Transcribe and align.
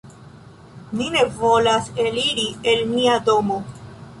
"Ni 1.01 1.09
ne 1.15 1.25
volas 1.35 1.91
eliri 2.07 2.49
el 2.73 2.83
nia 2.95 3.19
domo." 3.29 3.63